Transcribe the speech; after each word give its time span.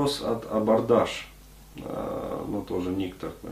вопрос 0.00 0.22
от 0.22 0.50
абордаж. 0.50 1.26
Ну, 1.76 2.64
тоже 2.66 2.90
ник 2.90 3.16
такой. 3.16 3.50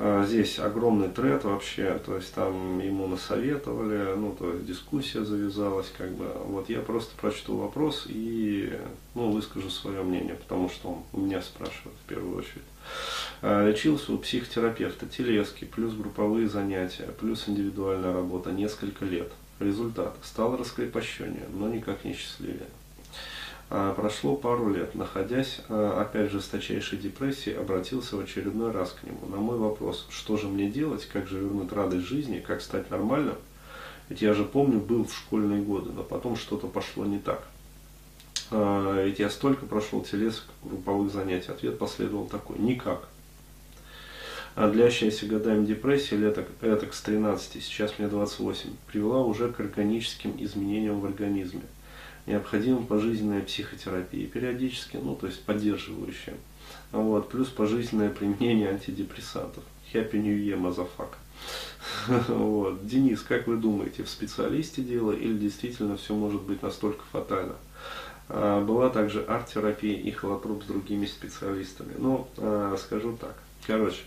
А, 0.00 0.24
здесь 0.24 0.60
огромный 0.60 1.08
тред 1.08 1.42
вообще, 1.42 2.00
то 2.06 2.14
есть 2.14 2.32
там 2.32 2.78
ему 2.78 3.08
насоветовали, 3.08 4.14
ну, 4.16 4.32
то 4.38 4.52
есть 4.52 4.64
дискуссия 4.64 5.24
завязалась, 5.24 5.92
как 5.98 6.12
бы. 6.12 6.26
Вот 6.46 6.70
я 6.70 6.80
просто 6.80 7.16
прочту 7.20 7.56
вопрос 7.56 8.06
и, 8.08 8.72
ну, 9.16 9.32
выскажу 9.32 9.70
свое 9.70 10.02
мнение, 10.02 10.34
потому 10.34 10.70
что 10.70 10.88
он 10.90 10.98
у 11.12 11.24
меня 11.24 11.42
спрашивает 11.42 11.96
в 12.04 12.08
первую 12.08 12.38
очередь. 12.38 12.62
А, 13.42 13.68
лечился 13.68 14.12
у 14.12 14.18
психотерапевта 14.18 15.06
телески, 15.06 15.64
плюс 15.64 15.94
групповые 15.94 16.48
занятия, 16.48 17.08
плюс 17.20 17.48
индивидуальная 17.48 18.12
работа 18.12 18.52
несколько 18.52 19.04
лет. 19.04 19.32
Результат. 19.58 20.16
Стал 20.22 20.56
раскрепощение, 20.56 21.48
но 21.52 21.68
никак 21.68 22.04
не 22.04 22.14
счастливее. 22.14 22.68
А, 23.70 23.92
прошло 23.92 24.34
пару 24.34 24.72
лет. 24.72 24.94
Находясь, 24.94 25.60
а, 25.68 26.00
опять 26.00 26.30
в 26.30 26.32
жесточайшей 26.32 26.98
депрессии, 26.98 27.52
обратился 27.52 28.16
в 28.16 28.20
очередной 28.20 28.72
раз 28.72 28.92
к 28.92 29.04
нему. 29.04 29.26
На 29.28 29.36
мой 29.36 29.58
вопрос, 29.58 30.06
что 30.10 30.36
же 30.38 30.48
мне 30.48 30.70
делать, 30.70 31.06
как 31.06 31.28
же 31.28 31.38
вернуть 31.38 31.72
радость 31.72 32.06
жизни, 32.06 32.38
как 32.38 32.62
стать 32.62 32.90
нормальным, 32.90 33.34
ведь 34.08 34.22
я 34.22 34.32
же 34.32 34.44
помню, 34.44 34.80
был 34.80 35.04
в 35.04 35.14
школьные 35.14 35.60
годы, 35.60 35.90
но 35.92 36.02
потом 36.02 36.36
что-то 36.36 36.66
пошло 36.66 37.04
не 37.04 37.18
так. 37.18 37.46
А, 38.50 39.04
ведь 39.04 39.18
я 39.18 39.28
столько 39.28 39.66
прошел 39.66 40.00
телесок, 40.00 40.44
групповых 40.64 41.12
занятий. 41.12 41.50
Ответ 41.50 41.78
последовал 41.78 42.24
такой, 42.24 42.58
никак. 42.58 43.06
А 44.54 44.70
длящаяся 44.70 45.26
годами 45.26 45.66
депрессия, 45.66 46.16
лет 46.16 46.38
это 46.62 46.88
с 46.90 47.00
13, 47.02 47.62
сейчас 47.62 47.98
мне 47.98 48.08
28, 48.08 48.70
привела 48.86 49.22
уже 49.22 49.52
к 49.52 49.60
органическим 49.60 50.34
изменениям 50.38 51.00
в 51.00 51.04
организме 51.04 51.62
необходима 52.28 52.82
пожизненная 52.82 53.42
психотерапия 53.42 54.26
периодически, 54.26 54.96
ну 54.96 55.14
то 55.14 55.26
есть 55.26 55.42
поддерживающая. 55.42 56.34
Вот, 56.92 57.28
плюс 57.28 57.48
пожизненное 57.48 58.10
применение 58.10 58.70
антидепрессантов. 58.70 59.64
Happy 59.92 60.16
New 60.16 60.36
Year, 60.36 60.56
мазафак. 60.56 61.18
Вот. 62.28 62.86
Денис, 62.86 63.22
как 63.22 63.46
вы 63.46 63.56
думаете, 63.56 64.02
в 64.02 64.08
специалисте 64.08 64.82
дело 64.82 65.12
или 65.12 65.36
действительно 65.36 65.96
все 65.96 66.14
может 66.14 66.42
быть 66.42 66.62
настолько 66.62 67.02
фатально? 67.12 67.54
А, 68.28 68.62
была 68.64 68.90
также 68.90 69.22
арт-терапия 69.22 69.98
и 69.98 70.10
холотроп 70.10 70.64
с 70.64 70.66
другими 70.66 71.06
специалистами. 71.06 71.94
Ну, 71.96 72.28
а, 72.36 72.76
скажу 72.76 73.16
так. 73.18 73.34
Короче, 73.66 74.02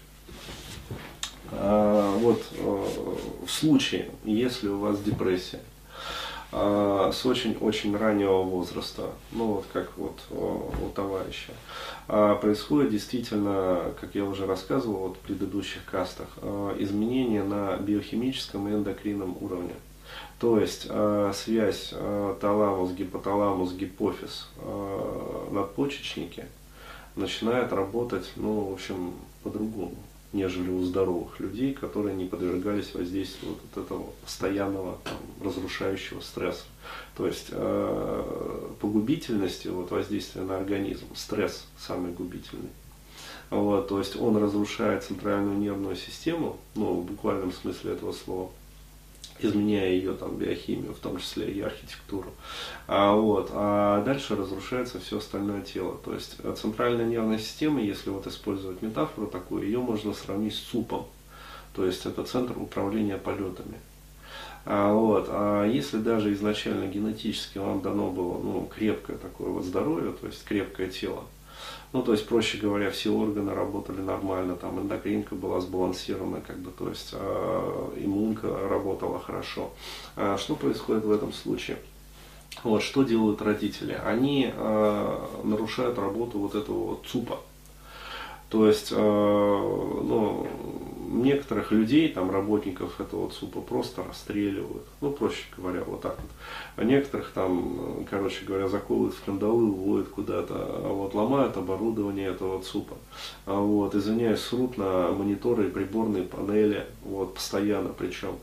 а, 1.51 2.15
вот 2.17 2.43
в 2.53 3.49
случае, 3.49 4.11
если 4.23 4.67
у 4.67 4.79
вас 4.79 5.01
депрессия, 5.01 5.61
с 6.51 7.25
очень-очень 7.25 7.95
раннего 7.95 8.41
возраста, 8.43 9.11
ну 9.31 9.45
вот 9.45 9.65
как 9.71 9.89
вот 9.95 10.19
у 10.29 10.89
товарища, 10.89 11.53
а, 12.07 12.35
происходит 12.35 12.91
действительно, 12.91 13.93
как 14.01 14.15
я 14.15 14.25
уже 14.25 14.45
рассказывал 14.45 15.07
вот 15.07 15.17
в 15.17 15.19
предыдущих 15.19 15.85
кастах, 15.85 16.27
а, 16.41 16.75
изменения 16.77 17.43
на 17.43 17.77
биохимическом 17.77 18.67
и 18.67 18.73
эндокринном 18.73 19.37
уровне. 19.39 19.75
То 20.39 20.59
есть 20.59 20.89
связь 21.35 21.93
таламус, 22.41 22.91
гипоталамус, 22.91 23.73
гипофиз, 23.73 24.49
надпочечники 25.51 26.45
начинает 27.15 27.71
работать, 27.71 28.29
ну, 28.35 28.71
в 28.71 28.73
общем, 28.73 29.13
по-другому 29.43 29.90
нежели 30.33 30.69
у 30.69 30.83
здоровых 30.83 31.39
людей, 31.39 31.73
которые 31.73 32.15
не 32.15 32.25
подвергались 32.25 32.93
воздействию 32.93 33.55
вот 33.73 33.83
этого 33.83 34.03
постоянного 34.23 34.97
там, 35.03 35.17
разрушающего 35.43 36.21
стресса. 36.21 36.63
То 37.15 37.27
есть 37.27 37.47
э, 37.51 38.67
погубительности 38.79 39.67
вот, 39.67 39.91
воздействия 39.91 40.43
на 40.43 40.57
организм, 40.57 41.05
стресс 41.15 41.65
самый 41.77 42.13
губительный. 42.13 42.69
Вот, 43.49 43.89
то 43.89 43.99
есть 43.99 44.15
он 44.15 44.37
разрушает 44.37 45.03
центральную 45.03 45.57
нервную 45.57 45.97
систему, 45.97 46.57
ну, 46.75 47.01
в 47.01 47.05
буквальном 47.05 47.51
смысле 47.51 47.91
этого 47.91 48.13
слова, 48.13 48.49
изменяя 49.43 49.89
ее 49.89 50.13
там 50.13 50.37
биохимию, 50.37 50.93
в 50.93 50.99
том 50.99 51.17
числе 51.17 51.51
и 51.51 51.61
архитектуру. 51.61 52.31
А, 52.87 53.13
вот, 53.13 53.49
а 53.53 54.03
дальше 54.03 54.35
разрушается 54.35 54.99
все 54.99 55.17
остальное 55.17 55.61
тело. 55.61 55.99
То 56.03 56.13
есть 56.13 56.37
э, 56.43 56.55
центральная 56.57 57.05
нервная 57.05 57.39
система, 57.39 57.81
если 57.81 58.09
вот 58.09 58.27
использовать 58.27 58.81
метафору 58.81 59.27
такую, 59.27 59.63
ее 59.63 59.79
можно 59.79 60.13
сравнить 60.13 60.55
с 60.55 60.59
супом. 60.59 61.05
То 61.73 61.85
есть 61.85 62.05
это 62.05 62.23
центр 62.23 62.57
управления 62.57 63.17
полетами. 63.17 63.79
А, 64.65 64.93
вот, 64.93 65.25
а 65.29 65.65
если 65.65 65.97
даже 65.97 66.33
изначально 66.33 66.85
генетически 66.85 67.57
вам 67.57 67.81
дано 67.81 68.11
было 68.11 68.37
ну, 68.37 68.69
крепкое 68.73 69.17
такое 69.17 69.49
вот 69.49 69.65
здоровье, 69.65 70.11
то 70.11 70.27
есть 70.27 70.43
крепкое 70.43 70.89
тело, 70.89 71.23
ну, 71.93 72.01
то 72.03 72.13
есть, 72.13 72.27
проще 72.27 72.57
говоря, 72.57 72.89
все 72.89 73.11
органы 73.11 73.53
работали 73.53 73.99
нормально, 74.01 74.55
там 74.55 74.79
эндокринка 74.79 75.35
была 75.35 75.59
сбалансирована, 75.59 76.41
как 76.41 76.57
бы, 76.59 76.71
то 76.71 76.89
есть 76.89 77.09
э, 77.13 77.89
иммунка 77.97 78.47
работала 78.69 79.19
хорошо. 79.19 79.71
А 80.15 80.37
что 80.37 80.55
происходит 80.55 81.03
в 81.03 81.11
этом 81.11 81.33
случае? 81.33 81.77
Вот, 82.63 82.81
что 82.81 83.03
делают 83.03 83.41
родители? 83.41 83.99
Они 84.05 84.51
э, 84.53 85.17
нарушают 85.43 85.97
работу 85.97 86.39
вот 86.39 86.55
этого 86.55 86.87
вот 86.87 87.05
ЦУПа. 87.07 87.39
То 88.49 88.67
есть, 88.67 88.91
э, 88.91 88.95
ну, 88.95 90.47
некоторых 91.11 91.71
людей, 91.71 92.09
там, 92.09 92.31
работников 92.31 92.99
этого 92.99 93.29
ЦУПа 93.29 93.61
просто 93.61 94.03
расстреливают. 94.03 94.83
Ну, 95.01 95.11
проще 95.11 95.43
говоря, 95.57 95.83
вот 95.83 96.01
так 96.01 96.17
вот. 96.19 96.31
А 96.77 96.83
некоторых 96.83 97.31
там, 97.31 98.05
короче 98.09 98.45
говоря, 98.45 98.67
заковывают 98.67 99.15
в 99.15 99.23
кандалы, 99.23 99.65
уводят 99.65 100.09
куда-то, 100.09 100.55
а 100.55 100.93
вот 100.93 101.13
ломают 101.13 101.57
оборудование 101.57 102.29
этого 102.29 102.61
ЦУПа. 102.61 102.95
А 103.45 103.59
вот, 103.59 103.95
извиняюсь, 103.95 104.39
срут 104.39 104.77
на 104.77 105.11
мониторы 105.11 105.69
приборные 105.69 106.23
панели, 106.23 106.85
вот, 107.03 107.35
постоянно 107.35 107.89
причем. 107.89 108.37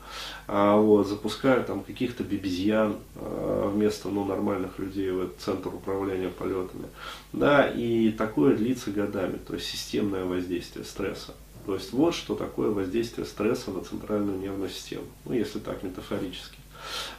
А 0.47 0.77
вот, 0.77 1.07
запускают 1.07 1.67
там 1.67 1.81
каких-то 1.81 2.23
бебезьян 2.23 2.97
а, 3.15 3.69
вместо, 3.69 4.09
ну, 4.09 4.25
нормальных 4.25 4.79
людей 4.79 5.11
в 5.11 5.21
этот 5.21 5.39
центр 5.39 5.69
управления 5.69 6.29
полетами. 6.29 6.87
Да, 7.33 7.67
и 7.67 8.11
такое 8.11 8.55
длится 8.55 8.91
годами, 8.91 9.37
то 9.37 9.53
есть 9.53 9.67
системное 9.67 10.25
воздействие 10.25 10.85
стресса. 10.85 11.33
То 11.69 11.75
есть 11.75 11.93
вот 11.93 12.15
что 12.15 12.33
такое 12.33 12.71
воздействие 12.71 13.27
стресса 13.27 13.69
на 13.69 13.83
центральную 13.83 14.39
нервную 14.39 14.71
систему, 14.71 15.03
ну 15.25 15.33
если 15.33 15.59
так 15.59 15.83
метафорически. 15.83 16.57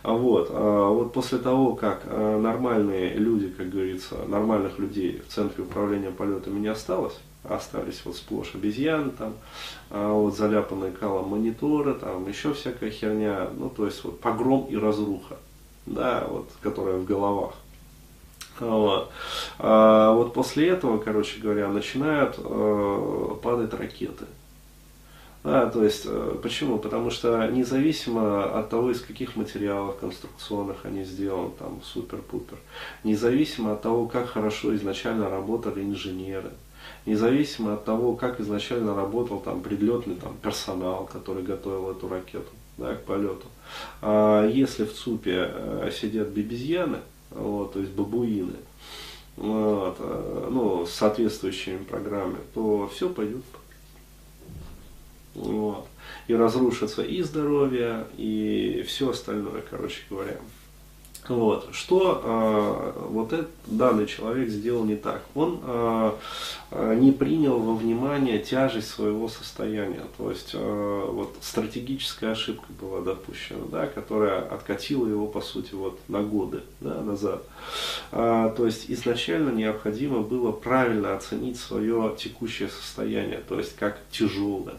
А 0.02 0.12
вот, 0.12 0.48
а 0.50 0.88
вот 0.88 1.12
после 1.12 1.38
того, 1.38 1.76
как 1.76 2.02
а, 2.06 2.36
нормальные 2.36 3.14
люди, 3.14 3.48
как 3.48 3.70
говорится, 3.70 4.16
нормальных 4.26 4.80
людей 4.80 5.22
в 5.24 5.32
центре 5.32 5.62
управления 5.62 6.10
полетами 6.10 6.58
не 6.58 6.66
осталось, 6.66 7.14
остались 7.44 8.02
вот 8.04 8.16
сплошь 8.16 8.56
обезьяны, 8.56 9.12
там, 9.12 9.34
а 9.88 10.12
вот 10.12 10.36
заляпанные 10.36 10.90
калом 10.90 11.28
мониторы, 11.28 11.94
там 11.94 12.28
еще 12.28 12.52
всякая 12.52 12.90
херня, 12.90 13.50
ну 13.56 13.70
то 13.70 13.86
есть 13.86 14.02
вот 14.02 14.18
погром 14.18 14.66
и 14.68 14.76
разруха, 14.76 15.36
да, 15.86 16.26
вот, 16.28 16.50
которая 16.60 16.96
в 16.96 17.04
головах. 17.04 17.52
Вот. 18.58 19.10
А 19.58 20.12
вот 20.12 20.34
после 20.34 20.68
этого, 20.68 20.98
короче 20.98 21.40
говоря, 21.40 21.68
начинают 21.68 22.34
э, 22.36 23.36
падать 23.42 23.72
ракеты. 23.74 24.26
Да, 25.42 25.70
то 25.70 25.82
есть, 25.82 26.02
э, 26.04 26.36
почему? 26.42 26.78
Потому 26.78 27.10
что 27.10 27.46
независимо 27.46 28.58
от 28.58 28.68
того, 28.68 28.90
из 28.90 29.00
каких 29.00 29.36
материалов 29.36 29.96
конструкционных 29.98 30.84
они 30.84 31.04
сделаны, 31.04 31.50
там, 31.58 31.80
супер-пупер, 31.82 32.58
независимо 33.04 33.72
от 33.72 33.80
того, 33.80 34.06
как 34.06 34.28
хорошо 34.28 34.76
изначально 34.76 35.30
работали 35.30 35.82
инженеры, 35.82 36.50
независимо 37.06 37.74
от 37.74 37.86
того, 37.86 38.16
как 38.16 38.38
изначально 38.40 38.94
работал 38.94 39.40
там 39.40 39.62
предлетный 39.62 40.16
там, 40.16 40.36
персонал, 40.42 41.08
который 41.10 41.42
готовил 41.42 41.90
эту 41.90 42.08
ракету 42.08 42.50
да, 42.76 42.94
к 42.94 43.04
полету. 43.04 43.46
А 44.02 44.46
если 44.46 44.84
в 44.84 44.92
ЦУПе 44.92 45.50
э, 45.54 45.90
сидят 45.90 46.28
бебезьяны, 46.28 46.98
вот, 47.30 47.72
то 47.72 47.78
есть 47.78 47.92
бабуины, 47.92 48.56
вот, 49.38 49.96
э, 50.00 50.48
ну, 50.50 50.84
с 50.84 50.90
соответствующими 50.90 51.78
программами, 51.78 52.40
то 52.52 52.90
все 52.94 53.08
пойдет 53.08 53.42
вот. 55.40 55.86
И 56.28 56.34
разрушится 56.34 57.02
и 57.02 57.22
здоровье, 57.22 58.06
и 58.16 58.84
все 58.86 59.10
остальное, 59.10 59.62
короче 59.68 60.02
говоря. 60.08 60.36
Вот. 61.28 61.68
Что 61.72 62.20
э, 62.24 63.06
вот 63.08 63.32
этот 63.32 63.50
данный 63.66 64.06
человек 64.06 64.48
сделал 64.48 64.84
не 64.84 64.96
так? 64.96 65.22
Он 65.34 65.60
э, 65.62 66.12
не 66.98 67.12
принял 67.12 67.58
во 67.58 67.74
внимание 67.74 68.38
тяжесть 68.38 68.88
своего 68.88 69.28
состояния. 69.28 70.02
То 70.16 70.30
есть 70.30 70.50
э, 70.54 71.08
вот 71.08 71.36
стратегическая 71.40 72.32
ошибка 72.32 72.66
была 72.80 73.00
допущена, 73.02 73.64
да, 73.70 73.86
которая 73.86 74.40
откатила 74.40 75.06
его 75.06 75.26
по 75.26 75.40
сути 75.40 75.74
вот 75.74 76.00
на 76.08 76.22
годы 76.22 76.62
да, 76.80 77.00
назад. 77.00 77.42
А, 78.12 78.48
то 78.50 78.66
есть 78.66 78.86
изначально 78.88 79.50
необходимо 79.50 80.20
было 80.22 80.52
правильно 80.52 81.14
оценить 81.14 81.58
свое 81.58 82.14
текущее 82.18 82.68
состояние, 82.68 83.40
то 83.46 83.58
есть 83.58 83.76
как 83.76 83.98
тяжелое 84.10 84.76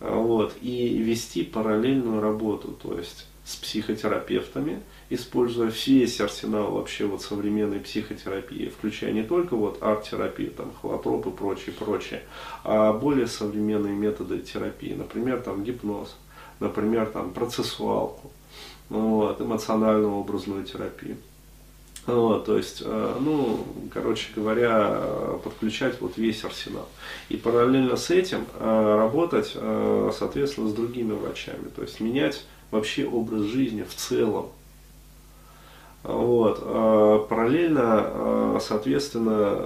вот, 0.00 0.54
и 0.60 0.98
вести 0.98 1.42
параллельную 1.42 2.20
работу, 2.20 2.68
то 2.82 2.96
есть 2.96 3.26
с 3.44 3.56
психотерапевтами 3.56 4.82
используя 5.10 5.72
весь 5.86 6.20
арсенал 6.20 6.72
вообще 6.72 7.06
вот 7.06 7.22
современной 7.22 7.80
психотерапии, 7.80 8.68
включая 8.68 9.12
не 9.12 9.22
только 9.22 9.56
вот 9.56 9.82
арт-терапию, 9.82 10.50
там, 10.50 10.70
холотроп 10.80 11.28
и 11.28 11.30
прочее, 11.30 11.74
прочее, 11.78 12.22
а 12.62 12.92
более 12.92 13.26
современные 13.26 13.94
методы 13.94 14.40
терапии, 14.40 14.92
например, 14.92 15.40
там 15.40 15.64
гипноз, 15.64 16.14
например, 16.60 17.06
там 17.06 17.30
процессуалку, 17.30 18.30
вот, 18.90 19.40
эмоциональную 19.40 20.12
образную 20.12 20.64
терапию. 20.64 21.16
Вот, 22.08 22.46
то 22.46 22.56
есть, 22.56 22.80
э, 22.82 23.16
ну, 23.20 23.66
короче 23.92 24.28
говоря, 24.34 24.98
подключать 25.44 26.00
вот 26.00 26.16
весь 26.16 26.42
арсенал. 26.42 26.88
И 27.28 27.36
параллельно 27.36 27.96
с 27.96 28.10
этим 28.10 28.46
э, 28.58 28.96
работать, 28.96 29.52
э, 29.54 30.10
соответственно, 30.18 30.70
с 30.70 30.72
другими 30.72 31.12
врачами. 31.12 31.68
То 31.76 31.82
есть 31.82 32.00
менять 32.00 32.46
вообще 32.70 33.06
образ 33.06 33.42
жизни 33.42 33.82
в 33.82 33.94
целом. 33.94 34.46
Вот. 36.02 37.28
Параллельно, 37.28 38.58
соответственно, 38.62 39.64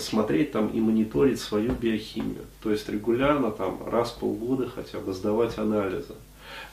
смотреть 0.00 0.50
там 0.50 0.68
и 0.68 0.80
мониторить 0.80 1.40
свою 1.40 1.72
биохимию. 1.72 2.46
То 2.62 2.72
есть 2.72 2.88
регулярно, 2.88 3.52
там, 3.52 3.78
раз 3.86 4.10
в 4.10 4.18
полгода 4.18 4.68
хотя 4.74 4.98
бы 4.98 5.12
сдавать 5.12 5.58
анализы. 5.58 6.14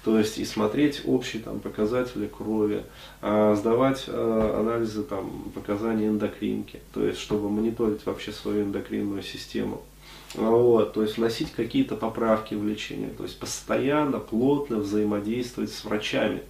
То 0.03 0.17
есть 0.17 0.37
и 0.37 0.45
смотреть 0.45 1.01
общие 1.05 1.41
там, 1.41 1.59
показатели 1.59 2.27
крови, 2.27 2.83
а, 3.21 3.55
сдавать 3.55 4.05
а, 4.07 4.59
анализы 4.59 5.03
там, 5.03 5.51
показаний 5.53 6.07
эндокринки, 6.07 6.79
то 6.93 7.03
есть 7.05 7.19
чтобы 7.19 7.49
мониторить 7.49 8.05
вообще 8.05 8.31
свою 8.31 8.63
эндокринную 8.63 9.23
систему. 9.23 9.81
Вот, 10.35 10.93
то 10.93 11.01
есть 11.01 11.17
вносить 11.17 11.51
какие-то 11.51 11.95
поправки 11.95 12.53
в 12.53 12.63
лечение, 12.63 13.09
то 13.09 13.23
есть 13.23 13.39
постоянно, 13.39 14.19
плотно 14.19 14.77
взаимодействовать 14.77 15.71
с 15.71 15.83
врачами. 15.83 16.41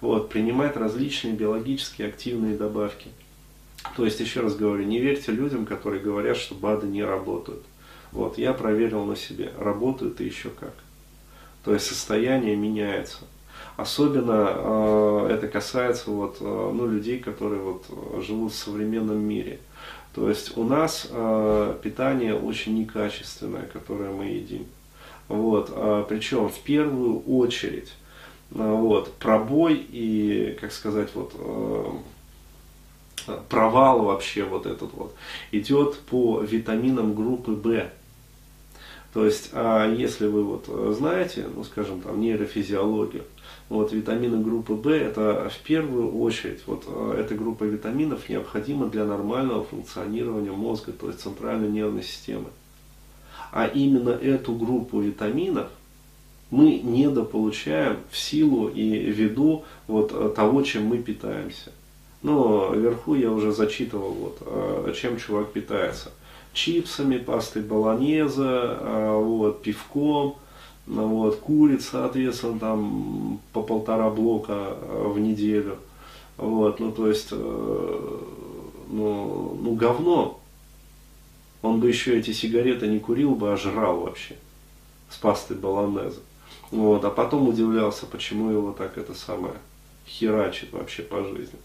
Вот, 0.00 0.30
принимать 0.30 0.76
различные 0.76 1.34
биологически 1.34 2.02
активные 2.02 2.56
добавки. 2.56 3.08
То 3.96 4.04
есть, 4.04 4.20
еще 4.20 4.40
раз 4.40 4.56
говорю, 4.56 4.84
не 4.84 4.98
верьте 4.98 5.32
людям, 5.32 5.66
которые 5.66 6.02
говорят, 6.02 6.36
что 6.36 6.54
БАДы 6.54 6.86
не 6.86 7.04
работают. 7.04 7.62
Вот, 8.10 8.38
я 8.38 8.52
проверил 8.52 9.04
на 9.04 9.16
себе, 9.16 9.52
работают 9.58 10.20
и 10.20 10.24
еще 10.24 10.50
как. 10.50 10.74
То 11.64 11.72
есть 11.74 11.86
состояние 11.86 12.56
меняется. 12.56 13.18
Особенно 13.76 14.52
э, 14.54 15.28
это 15.32 15.48
касается 15.48 16.10
вот, 16.10 16.38
э, 16.40 16.44
ну, 16.44 16.86
людей, 16.86 17.18
которые 17.18 17.62
вот, 17.62 17.84
живут 18.22 18.52
в 18.52 18.56
современном 18.56 19.18
мире. 19.18 19.60
То 20.14 20.28
есть 20.28 20.56
у 20.58 20.64
нас 20.64 21.08
э, 21.10 21.76
питание 21.82 22.34
очень 22.34 22.78
некачественное, 22.78 23.62
которое 23.62 24.10
мы 24.10 24.26
едим. 24.26 24.66
Вот, 25.28 25.70
э, 25.74 26.04
причем 26.08 26.50
в 26.50 26.58
первую 26.58 27.20
очередь 27.20 27.92
э, 28.50 28.56
вот, 28.58 29.14
пробой 29.14 29.74
и, 29.74 30.56
как 30.60 30.72
сказать, 30.72 31.08
вот, 31.14 31.32
э, 31.34 31.90
провал 33.48 34.02
вообще 34.02 34.44
вот 34.44 34.66
этот 34.66 34.92
вот 34.94 35.14
идет 35.52 35.98
по 36.00 36.40
витаминам 36.40 37.14
группы 37.14 37.52
В. 37.52 37.90
То 39.12 39.26
есть, 39.26 39.50
а 39.52 39.86
если 39.86 40.26
вы 40.26 40.42
вот 40.42 40.64
э, 40.68 40.94
знаете, 40.96 41.46
ну 41.54 41.64
скажем 41.64 42.00
там 42.00 42.20
нейрофизиологию, 42.20 43.24
вот 43.68 43.92
витамины 43.92 44.42
группы 44.42 44.72
В 44.72 44.88
это 44.88 45.50
в 45.50 45.58
первую 45.64 46.18
очередь, 46.18 46.62
вот 46.66 46.84
э, 46.86 47.16
эта 47.20 47.34
группа 47.34 47.64
витаминов 47.64 48.28
необходима 48.30 48.86
для 48.86 49.04
нормального 49.04 49.64
функционирования 49.64 50.52
мозга, 50.52 50.92
то 50.92 51.08
есть 51.08 51.20
центральной 51.20 51.68
нервной 51.68 52.02
системы. 52.02 52.46
А 53.50 53.66
именно 53.66 54.10
эту 54.10 54.54
группу 54.54 55.00
витаминов 55.00 55.68
мы 56.50 56.78
недополучаем 56.78 57.98
в 58.10 58.16
силу 58.16 58.68
и 58.68 58.82
ввиду 58.82 59.64
вот 59.88 60.12
э, 60.14 60.32
того, 60.34 60.62
чем 60.62 60.86
мы 60.86 60.98
питаемся. 60.98 61.70
Но 62.22 62.72
вверху 62.72 63.14
я 63.14 63.30
уже 63.30 63.52
зачитывал, 63.52 64.12
вот, 64.12 64.94
чем 64.96 65.18
чувак 65.18 65.50
питается 65.50 66.12
чипсами, 66.52 67.18
пастой 67.18 67.62
баланеза, 67.62 68.78
а, 68.80 69.18
вот, 69.18 69.62
пивком, 69.62 70.36
ну, 70.86 71.06
вот, 71.08 71.36
куриц, 71.36 71.88
соответственно, 71.90 72.58
там 72.58 73.40
по 73.52 73.62
полтора 73.62 74.10
блока 74.10 74.52
а, 74.54 75.08
в 75.08 75.18
неделю. 75.18 75.78
Вот, 76.36 76.80
ну, 76.80 76.90
то 76.92 77.08
есть, 77.08 77.28
э, 77.30 78.18
ну, 78.88 79.58
ну, 79.60 79.74
говно. 79.74 80.40
Он 81.60 81.78
бы 81.78 81.88
еще 81.88 82.18
эти 82.18 82.32
сигареты 82.32 82.88
не 82.88 82.98
курил 82.98 83.36
бы, 83.36 83.52
а 83.52 83.56
жрал 83.56 84.00
вообще 84.00 84.36
с 85.08 85.16
пастой 85.16 85.56
баланеза. 85.56 86.20
Вот, 86.72 87.04
а 87.04 87.10
потом 87.10 87.48
удивлялся, 87.48 88.06
почему 88.06 88.50
его 88.50 88.72
так 88.72 88.98
это 88.98 89.14
самое 89.14 89.54
херачит 90.06 90.72
вообще 90.72 91.02
по 91.02 91.22
жизни. 91.22 91.58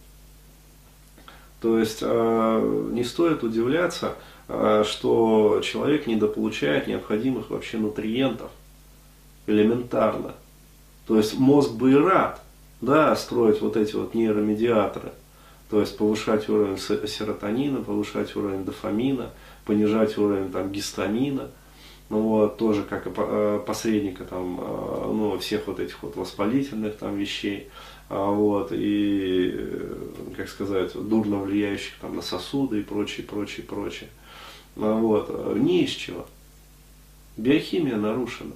То 1.62 1.80
есть 1.80 2.00
э, 2.02 2.90
не 2.92 3.04
стоит 3.04 3.44
удивляться, 3.44 4.14
э, 4.48 4.84
что 4.86 5.62
человек 5.64 6.06
недополучает 6.06 6.88
необходимых 6.88 7.50
вообще 7.50 7.78
нутриентов 7.78 8.52
элементарно. 9.48 10.34
То 11.08 11.18
есть 11.18 11.40
мозг 11.40 11.72
бы 11.72 11.92
и 11.92 11.96
рад 11.96 12.42
да, 12.82 13.16
строить 13.16 13.62
вот 13.62 13.76
эти 13.76 13.96
вот 13.96 14.14
нейромедиаторы, 14.14 15.12
то 15.70 15.80
есть 15.80 15.98
повышать 15.98 16.48
уровень 16.48 16.78
серотонина, 16.78 17.82
повышать 17.82 18.36
уровень 18.36 18.64
дофамина, 18.64 19.32
понижать 19.66 20.18
уровень 20.18 20.52
там, 20.52 20.72
гистамина, 20.72 21.50
ну 22.10 22.22
вот, 22.22 22.58
тоже 22.58 22.84
как 22.84 23.08
э, 23.08 23.62
посредника 23.66 24.26
там, 24.26 24.56
ну, 24.56 25.40
всех 25.40 25.68
вот 25.68 25.80
этих 25.80 26.02
вот 26.04 26.16
воспалительных 26.16 26.98
там 26.98 27.18
вещей. 27.18 27.70
А, 28.10 28.32
вот, 28.32 28.70
и, 28.72 29.70
как 30.38 30.48
сказать, 30.48 30.94
дурно 30.94 31.40
влияющих 31.40 31.96
там, 32.00 32.16
на 32.16 32.22
сосуды 32.22 32.80
и 32.80 32.84
прочее, 32.84 33.26
прочее, 33.26 33.66
прочее. 33.66 34.10
А, 34.78 34.98
вот, 34.98 35.56
не 35.58 35.84
из 35.84 35.92
чего. 35.92 36.26
Биохимия 37.36 37.98
нарушена. 37.98 38.54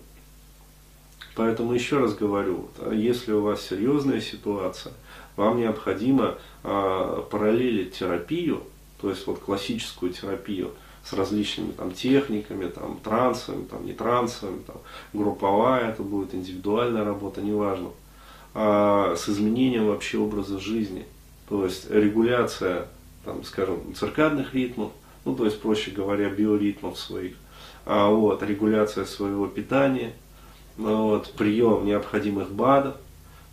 Поэтому 1.35 1.73
еще 1.73 1.99
раз 1.99 2.15
говорю, 2.15 2.67
вот, 2.77 2.93
если 2.93 3.33
у 3.33 3.41
вас 3.41 3.61
серьезная 3.61 4.21
ситуация, 4.21 4.93
вам 5.35 5.59
необходимо 5.59 6.37
а, 6.63 7.21
параллелить 7.23 7.93
терапию, 7.93 8.63
то 9.01 9.09
есть 9.09 9.27
вот 9.27 9.39
классическую 9.39 10.13
терапию 10.13 10.71
с 11.03 11.13
различными 11.13 11.71
там 11.71 11.91
техниками, 11.91 12.67
там 12.67 12.99
трансовыми, 13.03 13.65
там 13.65 13.85
не 13.85 13.93
трансовыми, 13.93 14.61
там 14.61 14.77
групповая, 15.13 15.89
это 15.89 16.03
будет 16.03 16.35
индивидуальная 16.35 17.03
работа, 17.03 17.41
неважно 17.41 17.89
а, 18.53 19.15
с 19.15 19.29
изменением 19.29 19.87
вообще 19.87 20.17
образа 20.17 20.59
жизни. 20.59 21.05
То 21.47 21.65
есть 21.65 21.89
регуляция, 21.89 22.87
там, 23.23 23.43
скажем, 23.43 23.93
циркадных 23.95 24.53
ритмов, 24.53 24.91
ну, 25.25 25.35
то 25.35 25.45
есть, 25.45 25.61
проще 25.61 25.91
говоря, 25.91 26.29
биоритмов 26.29 26.99
своих, 26.99 27.35
а, 27.85 28.09
вот, 28.09 28.43
регуляция 28.43 29.05
своего 29.05 29.47
питания, 29.47 30.13
вот, 30.77 31.31
прием 31.33 31.85
необходимых 31.85 32.51
БАДов, 32.51 32.95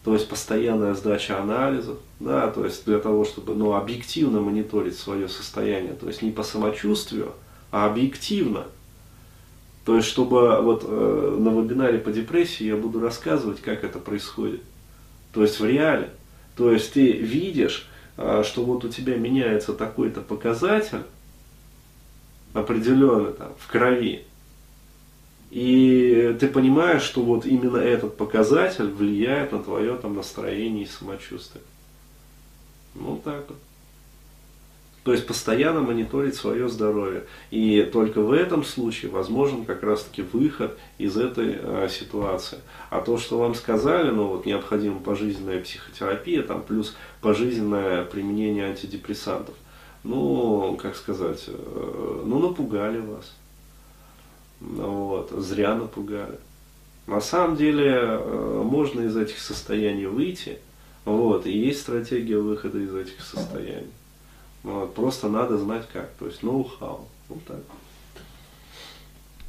то 0.05 0.15
есть 0.15 0.29
постоянная 0.29 0.95
сдача 0.95 1.41
анализов, 1.41 1.99
да, 2.19 2.49
то 2.51 2.65
есть 2.65 2.85
для 2.87 2.99
того, 2.99 3.25
чтобы 3.25 3.55
ну, 3.55 3.75
объективно 3.75 4.41
мониторить 4.41 4.97
свое 4.97 5.29
состояние, 5.29 5.93
то 5.93 6.07
есть 6.07 6.23
не 6.23 6.31
по 6.31 6.43
самочувствию, 6.43 7.33
а 7.71 7.87
объективно. 7.87 8.65
То 9.85 9.97
есть, 9.97 10.09
чтобы 10.09 10.61
вот 10.63 10.85
э, 10.87 11.37
на 11.39 11.49
вебинаре 11.49 11.99
по 11.99 12.11
депрессии 12.11 12.65
я 12.65 12.77
буду 12.77 13.01
рассказывать, 13.01 13.61
как 13.61 13.85
это 13.85 13.99
происходит 13.99 14.63
то 15.33 15.43
есть 15.43 15.61
в 15.61 15.65
реале. 15.65 16.11
То 16.57 16.73
есть 16.73 16.93
ты 16.93 17.13
видишь, 17.13 17.89
а, 18.17 18.43
что 18.43 18.65
вот 18.65 18.85
у 18.85 18.89
тебя 18.89 19.17
меняется 19.17 19.73
такой-то 19.73 20.21
показатель, 20.21 21.03
определенный 22.53 23.33
там, 23.33 23.53
в 23.59 23.69
крови, 23.69 24.25
и 25.51 26.37
ты 26.39 26.49
понимаешь, 26.49 27.03
что 27.03 27.23
вот 27.23 27.47
именно 27.47 27.79
этот 27.79 28.17
показатель 28.17 28.87
влияет 28.87 29.53
на 29.53 29.63
твое 29.63 29.97
там 29.97 30.17
настроение 30.17 30.85
и 30.85 30.89
самочувствие. 30.89 31.63
Ну 32.95 33.21
так 33.25 33.45
вот. 33.49 33.59
То 35.05 35.13
есть 35.13 35.27
постоянно 35.27 35.81
мониторить 35.81 36.35
свое 36.35 36.69
здоровье. 36.69 37.25
И 37.51 37.83
только 37.93 38.21
в 38.21 38.33
этом 38.33 38.65
случае 38.65 39.11
возможен 39.11 39.65
как 39.65 39.83
раз 39.83 40.03
таки 40.03 40.23
выход 40.23 40.77
из 40.99 41.17
этой 41.17 41.57
э, 41.59 41.89
ситуации. 41.91 42.59
А 42.91 43.01
то, 43.01 43.17
что 43.17 43.39
вам 43.39 43.55
сказали, 43.55 44.11
ну 44.11 44.27
вот 44.27 44.45
необходима 44.45 45.01
пожизненная 45.01 45.63
психотерапия, 45.63 46.43
там 46.43 46.63
плюс 46.63 46.95
пожизненное 47.21 48.05
применение 48.05 48.67
антидепрессантов. 48.67 49.55
Ну, 50.05 50.79
как 50.81 50.97
сказать, 50.97 51.45
э, 51.47 52.23
ну 52.25 52.39
напугали 52.39 52.99
вас. 52.99 53.35
Вот, 54.61 55.31
зря 55.31 55.75
напугали. 55.75 56.39
На 57.07 57.21
самом 57.21 57.57
деле 57.57 57.95
э, 57.95 58.63
можно 58.65 59.03
из 59.03 59.17
этих 59.17 59.39
состояний 59.39 60.07
выйти, 60.07 60.59
вот, 61.05 61.47
и 61.47 61.57
есть 61.57 61.81
стратегия 61.81 62.39
выхода 62.39 62.79
из 62.79 62.95
этих 62.95 63.23
состояний. 63.23 63.91
Вот, 64.63 64.95
просто 64.95 65.29
надо 65.29 65.59
знать 65.59 65.87
как, 65.93 66.11
то 66.19 66.27
есть 66.27 66.43
ноу-хау. 66.43 67.07
Вот 67.29 67.45
так. 67.45 67.61